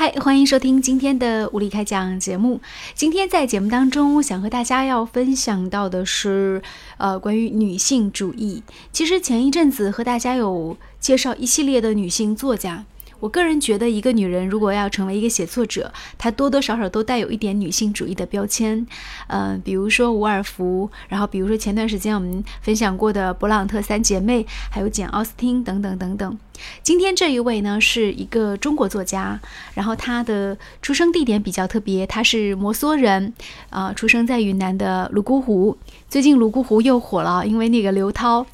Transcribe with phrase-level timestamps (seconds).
[0.00, 2.58] 嗨，欢迎收听今天的物理开讲节目。
[2.94, 6.62] 今天在节目当中，想和大家要分享到的是，
[6.96, 8.62] 呃，关于女性主义。
[8.92, 12.86] 其实前一阵子和大家有介绍一系列的女性作家。
[13.20, 18.86] 我个人觉得，一个女人如果要成为一个写作者，她多多少少都带有一点女性主义的标签。
[19.28, 26.38] 嗯，比如说伍尔夫，然后比如说前段时间我们分享过的勃朗特三姐妹，还有简·奥斯汀等等等等。
[26.82, 29.38] 今天这一位呢，是一个中国作家，
[29.74, 33.32] 然后她的出生地点比较特别，她是摩梭人，
[33.70, 35.76] 啊，出生在云南的泸沽湖。
[36.08, 38.46] 最近泸沽湖又火了，因为那个刘涛。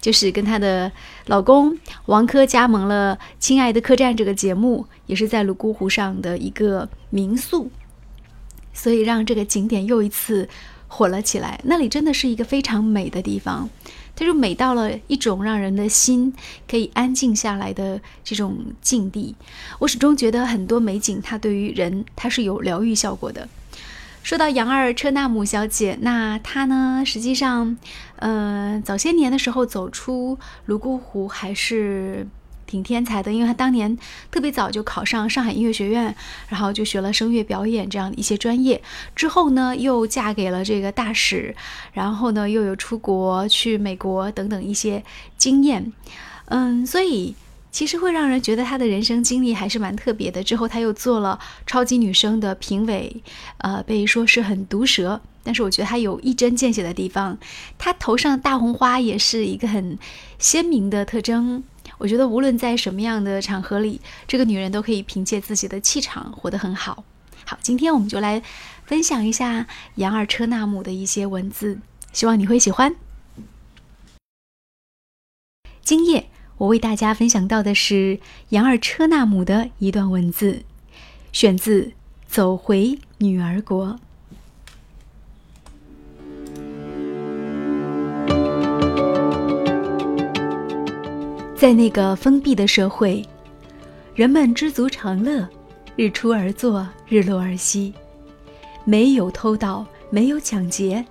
[0.00, 0.90] 就是跟她的
[1.26, 7.70] 老公王珂加盟了《亲爱的客栈》这个节目，也是在泸沽湖上的一个民宿，
[8.72, 10.48] 所以让这个景点又一次
[10.88, 11.60] 火了起来。
[11.64, 13.68] 那里真的是一个非常美的地方，
[14.16, 16.32] 它就美到了一种让人的心
[16.68, 19.34] 可以安静下来的这种境地。
[19.78, 23.48] 我始终觉得很多美景，它对于人它是有疗愈效果的。
[24.22, 27.02] 说到杨二车纳姆小姐，那她呢？
[27.04, 27.76] 实际上，
[28.16, 32.26] 呃，早些年的时候走出泸沽湖还是
[32.66, 33.98] 挺天才的，因为她当年
[34.30, 36.14] 特别早就考上上海音乐学院，
[36.48, 38.80] 然后就学了声乐表演这样的一些专业。
[39.16, 41.56] 之后呢，又嫁给了这个大使，
[41.92, 45.02] 然后呢，又有出国去美国等等一些
[45.36, 45.92] 经验。
[46.44, 47.34] 嗯，所以。
[47.72, 50.42] 其实会让人觉得她的人生经历还是蛮特别的。
[50.42, 53.22] 之后她又做了超级女声的评委，
[53.58, 57.38] 呃，被说是很毒舌，但是我觉得她有一针见血的地方。
[57.78, 59.98] 她头上大红花也是一个很
[60.38, 61.62] 鲜明的特征。
[61.98, 67.04] 我觉得无论在什么样的场合里，这个女人都可以凭借自己的气场活得很好。
[67.44, 68.42] 好，今天我们就来
[68.86, 69.66] 分享一下
[69.96, 71.78] 杨尔车纳姆的一些文字，
[72.12, 72.96] 希望你会喜欢。
[75.82, 76.30] 今夜。
[76.60, 78.18] 我为大家分享到的是
[78.50, 80.60] 杨尔车纳姆的一段文字，
[81.32, 81.84] 选自
[82.26, 83.98] 《走回女儿国》。
[91.56, 93.24] 在那个封闭的社会，
[94.14, 95.48] 人们知足常乐，
[95.96, 97.94] 日出而作，日落而息，
[98.84, 101.02] 没有偷盗，没有抢劫，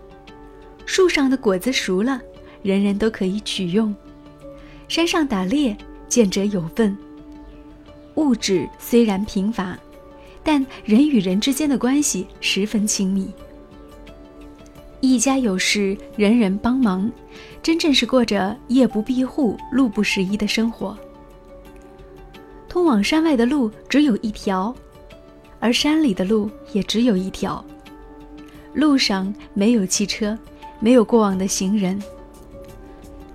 [0.85, 2.21] 树上的果子熟了，
[2.61, 3.95] 人人都可以取用。
[4.89, 5.77] 山上打猎，
[6.07, 6.97] 见者有份。
[8.15, 9.77] 物质虽然贫乏，
[10.43, 13.31] 但人与人之间的关系十分亲密。
[14.99, 17.09] 一家有事，人人帮忙，
[17.61, 20.97] 真正是过着夜不闭户、路不拾遗的生活。
[22.67, 24.75] 通往山外的路只有一条，
[25.59, 27.63] 而山里的路也只有一条。
[28.73, 30.37] 路上没有汽车，
[30.79, 32.01] 没有过往的行人，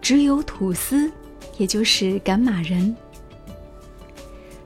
[0.02, 1.08] 只有土司。
[1.58, 2.94] 也就是赶马人，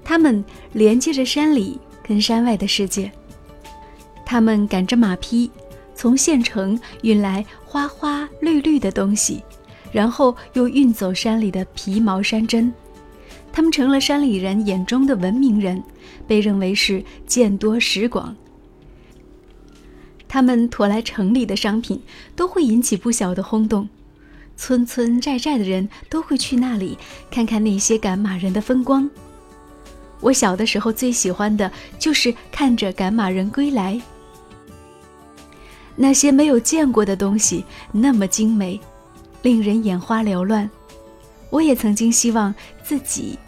[0.04, 3.10] 他们连接着山里跟山外的世界。
[4.25, 5.50] 他们赶着马匹，
[5.94, 9.43] 从县城运来花花绿绿的东西，
[9.91, 12.72] 然后又运走山里的皮毛山珍。
[13.50, 15.82] 他们成了山里人眼中的文明人，
[16.26, 18.37] 被认为是见多识广。
[20.28, 22.00] 他们驮来城里的商品，
[22.37, 23.88] 都会引起不小的轰动。
[24.59, 26.99] 村村寨寨的人都会去那里
[27.31, 29.09] 看看那些赶马人的风光。
[30.21, 33.99] 我小的时候最喜欢的就是看着赶马人归来，
[35.95, 38.79] 那些没有见过的东西那么精美，
[39.43, 40.69] 令人眼花缭乱。
[41.51, 42.53] 我也曾经希望
[42.83, 43.39] 自己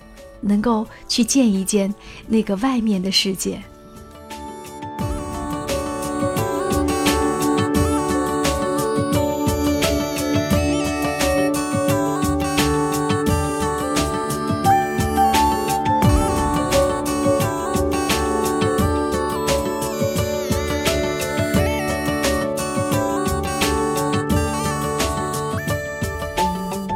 [0.40, 1.92] 能够去见一见
[2.28, 3.60] 那个外面的世界。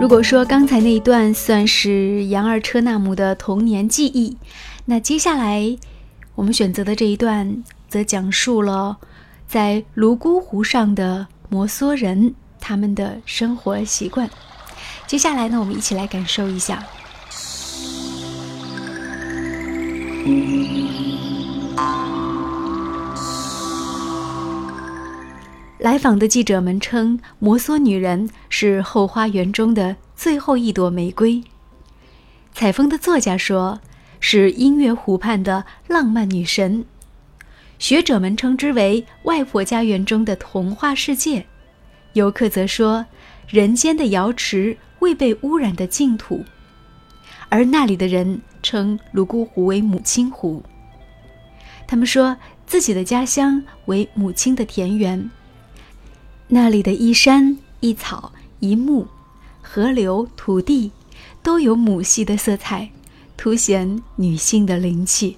[0.01, 4.37] 如果说刚才那一段算是杨二车纳姆的童年记忆，
[4.85, 5.77] 那接下来
[6.35, 8.99] 我们选择的这一段则讲述了
[9.47, 14.29] 在泸沽湖上的摩梭人他们的生活习惯。
[15.07, 16.85] 接下来呢，我们一起来感受一下。
[25.85, 31.45] 来访的记者们称，摩梭女人是后花园中的最后一朵玫瑰。
[32.55, 33.79] 采风的作家说，
[34.19, 36.87] 是音乐湖畔的浪漫女神。
[37.79, 41.45] 学者们称之为外婆家园中的童话世界。
[42.15, 43.05] 游客则说，
[43.47, 46.43] 人间的瑶池，未被污染的净土。
[47.51, 50.63] 而那里的人称泸沽湖为母亲湖。
[51.87, 52.35] 他们说
[52.67, 55.31] 自己的家乡为母亲的田园，
[56.49, 59.07] 那里的一山一草一木、
[59.63, 60.91] 河流、土地，
[61.43, 62.91] 都有母系的色彩，
[63.37, 65.37] 凸显女性的灵气。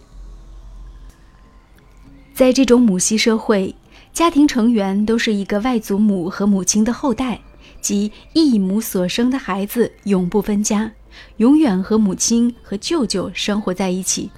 [2.34, 3.74] 在这种母系社会，
[4.12, 7.40] 家庭成员都是一个外祖母和母亲的后代，
[7.80, 10.92] 即异母所生的孩子永不分家，
[11.38, 14.30] 永远和母亲和舅舅生活在一起。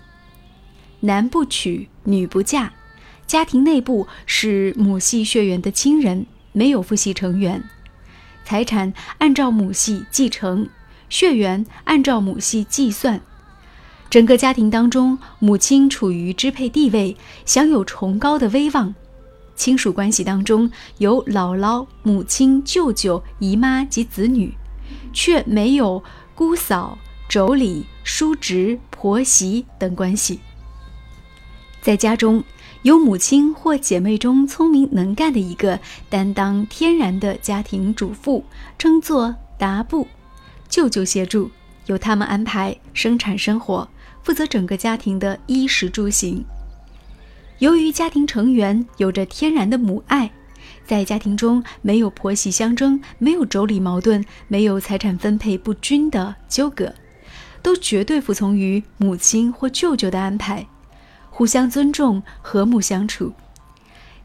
[1.00, 2.72] 男不娶，女不嫁，
[3.26, 6.26] 家庭内部是母系血缘的亲人，
[6.58, 7.62] 没有父系成员。
[8.44, 10.68] 财产按照母系继承，
[11.08, 13.20] 血缘按照母系计算。
[14.10, 18.92] 整个家庭当中，母亲处于支配地位，享有崇高的威望。
[19.54, 20.68] 亲属关系当中
[20.98, 24.52] 有姥姥、母亲、舅舅、姨妈及子女，
[25.12, 26.02] 却没有
[26.34, 26.98] 姑嫂、
[27.30, 30.40] 妯娌、叔侄、婆媳等关系。
[31.80, 32.42] 在家中，
[32.88, 38.42] 有母亲或姐妹中聪明能干的一个，担当天然的家庭主妇，
[38.78, 40.06] 称作达布；
[40.70, 41.50] 舅舅协助，
[41.84, 43.86] 由他们安排生产生活，
[44.22, 46.42] 负责整个家庭的衣食住行。
[47.58, 50.30] 由于家庭成员有着天然的母爱，
[50.86, 56.94] 在家庭中没有婆媳相争，没有妯娌矛盾，没有财产分配不均的纠葛，
[57.60, 60.66] 都绝对服从于母亲或舅舅的安排。
[61.38, 63.32] 互相尊重，和睦相处，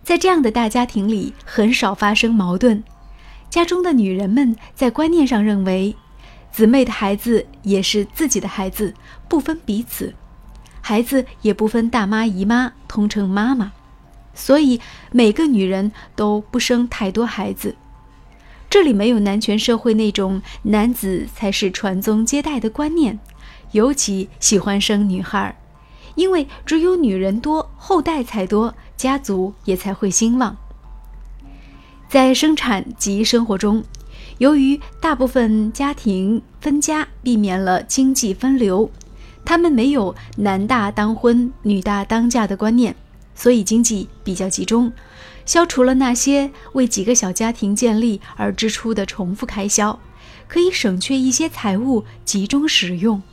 [0.01, 2.83] 在这样的大家庭里，很少发生矛盾。
[3.51, 5.95] 家中的女人们在观念上认为，
[6.51, 8.95] 姊妹的孩子也是自己的孩子，
[9.29, 10.15] 不分彼此，
[10.81, 13.73] 孩子也不分大妈姨妈，通称妈妈。
[14.33, 14.81] 所以
[15.11, 17.75] 每个女人都不生太多孩子。
[18.71, 23.19] 这里没有男权社会那种男子才是传宗接代的观念，
[23.71, 25.55] 尤其喜欢生女孩。
[26.15, 30.55] 因为只有女人多，后代才多，家族也才会兴旺。
[32.07, 33.83] 在生产及生活中，
[34.37, 38.91] 由于大部分家庭分家，避免了经济分流，
[39.43, 42.95] 他们没有男大当婚、女大当嫁的观念，
[43.33, 44.93] 所以经济比较集中，
[45.45, 49.99] 消除了那些为几个小家庭建立而支出的重复开销，
[50.47, 53.23] 可以省却一些财物，集中使用。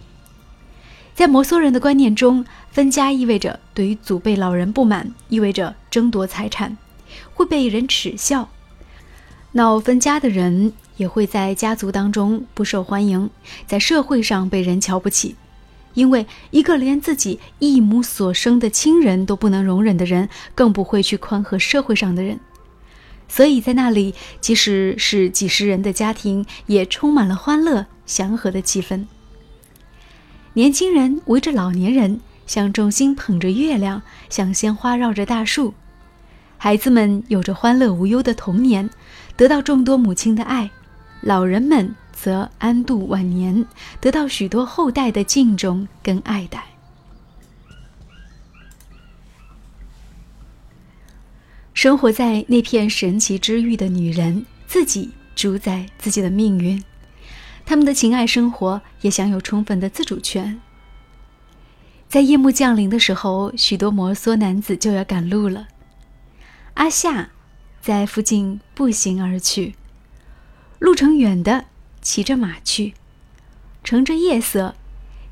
[1.14, 6.76] 在摩梭人的观念中，分家意味着对于祖辈老人不满，意味着争夺财产，
[7.34, 8.48] 会被人耻笑。
[9.52, 13.28] 闹分家的人也会在家族当中不受欢迎，
[13.66, 15.34] 在社会上被人瞧不起。
[15.94, 22.38] 因为一个连自己一母所生的亲人都不能容忍的人，更不会去宽和社会上的人。
[23.28, 29.04] 所以在那里，即使是几十人的家庭，也充满了欢乐祥和的气氛。
[30.52, 35.74] 年轻人围着老年人，像众星捧着月亮，像鲜花绕着大树。
[36.58, 38.90] 孩子们有着欢乐无忧的童年，
[39.36, 40.68] 得到众多母亲的爱；
[41.20, 43.64] 老人们则安度晚年，
[44.00, 46.64] 得到许多后代的敬重跟爱戴。
[51.72, 56.82] 生活在那片神奇之域的女人，自己主宰自己的命运。
[57.70, 60.60] 他们的情爱生活也享有充分的自主权。
[62.08, 65.68] 在夜幕降临的时候，许多摩梭男子就要赶路了。
[66.74, 67.30] 阿夏
[67.80, 69.76] 在附近步行而去，
[70.80, 71.66] 路程远的
[72.02, 72.94] 骑着马去，
[73.84, 74.74] 乘着夜色，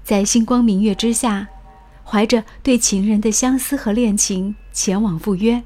[0.05, 1.49] 在星光明月之下，
[2.05, 5.65] 怀着对情人的相思和恋情前往赴约。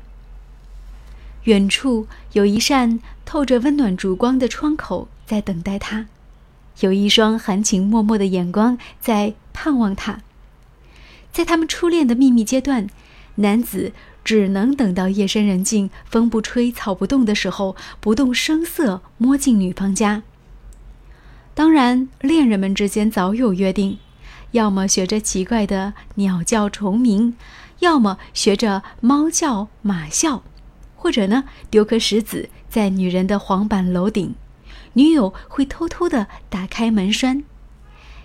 [1.42, 6.06] 远处有一扇透着温暖烛光的窗口在等待他。
[6.80, 10.20] 有一双含情脉脉的眼光在盼望他。
[11.30, 12.86] 在他们初恋的秘密阶段，
[13.36, 13.92] 男子
[14.24, 20.22] 只能等到夜深人静、风不吹草不动的时候，不动声色摸进女方家。
[21.54, 23.98] 当然，恋人们之间早有约定，
[24.52, 27.36] 要么学着奇怪的鸟叫虫鸣，
[27.80, 30.42] 要么学着猫叫马叫，
[30.96, 34.34] 或者呢，丢颗石子在女人的黄板楼顶。
[34.94, 37.44] 女友会偷偷的打开门栓，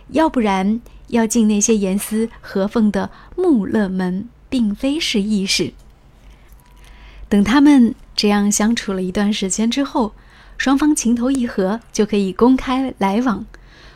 [0.10, 5.74] 要不然要进那些严丝合缝的木勒门，并非是易事。
[7.30, 10.14] 等他们这样相处了一段时间之后，
[10.58, 13.46] 双方情投意合，就可以公开来往。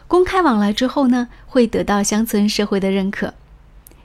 [0.08, 3.34] 公开往来之后呢，会得到乡村社会的认可。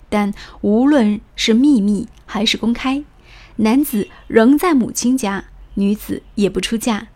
[0.08, 3.02] 但无论是秘密还是公开，
[3.56, 7.08] 男子仍在母亲家，女子也不出嫁。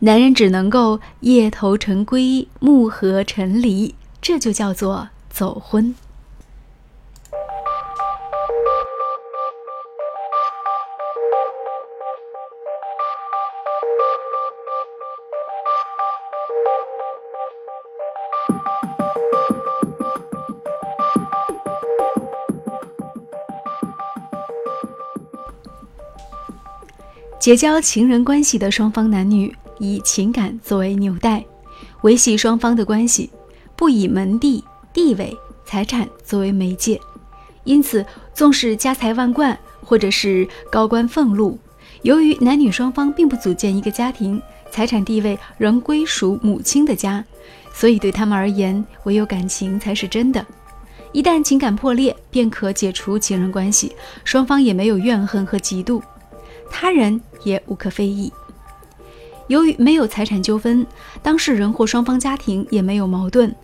[0.00, 5.92] 男人只能够夜投成归暮合成离这就叫做走婚。
[27.40, 31.44] 结交情人关系的双方男女以情感作为纽带，
[32.02, 33.30] 维系双方的关系，
[33.76, 37.00] 不以门第、地位、财产作为媒介。
[37.64, 41.58] 因此，纵使家财万贯或者是高官俸禄，
[42.02, 47.24] 由于男女双方并不组建一个家庭，财产地位仍归属母亲的家，
[47.72, 50.44] 所以对他们而言，唯有感情才是真的。
[51.12, 53.92] 一旦情感破裂，便可解除情人关系，
[54.24, 56.02] 双方也没有怨恨和嫉妒。
[56.70, 58.30] 他人也无可非议。
[59.48, 60.86] 由于没有财产纠纷，
[61.22, 63.54] 当事人或双方家庭也没有矛盾，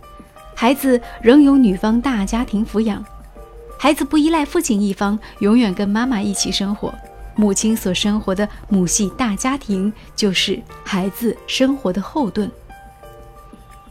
[0.53, 3.03] 孩子仍由女方大家庭抚养。
[3.79, 6.93] 孩子不依赖父亲一方，永远跟妈妈一起生活。
[7.35, 12.49] 母亲所生活的母系大家庭就是孩子生活的后盾。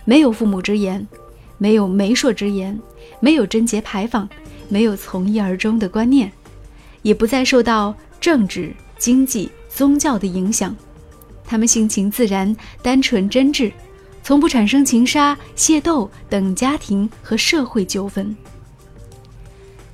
[0.04, 1.06] 没有父母之言，
[1.58, 2.78] 没有媒妁之言，
[3.20, 4.28] 没有贞洁牌坊，
[4.68, 6.32] 没有从一而终的观念，
[7.02, 8.74] 也不再受到政治。
[8.96, 10.74] 经济、宗教的影响，
[11.46, 13.72] 他们性情自然、单纯真挚，
[14.22, 18.34] 从不产生情杀、械斗等家庭和社会纠纷。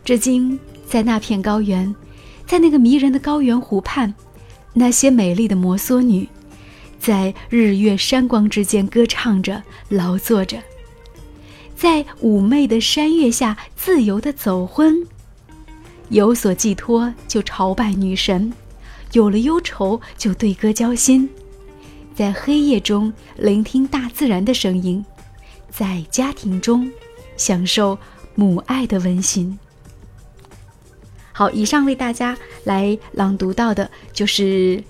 [0.04, 1.95] 至今，在那片高原，
[2.47, 4.12] 在那个迷人的高原湖畔，
[4.73, 6.28] 那些美丽的摩梭女，
[6.99, 10.59] 在日月山光之间歌唱着、劳作着，
[11.76, 15.07] 在妩媚的山月下自由地走婚，
[16.09, 18.52] 有所寄托就朝拜女神。
[19.12, 21.29] 有了忧愁，就对歌交心，
[22.14, 25.05] 在黑夜中聆听大自然的声音，
[25.71, 26.90] 在家庭中
[27.37, 27.99] 享受
[28.35, 29.59] 母爱的温馨。
[31.33, 34.83] 好，以上为大家来朗读到的就是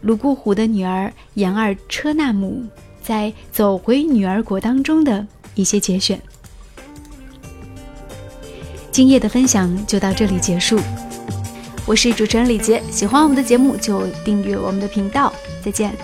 [0.00, 2.64] 泸沽湖的女儿杨二车纳姆
[3.02, 6.20] 在《走回女儿国》当中的一些节选。
[8.92, 10.78] 今夜的分享就到这里结束。
[11.86, 15.32] 我是主持人李杰，喜欢我们的节目就订阅我们的频道，
[15.64, 15.96] 再见。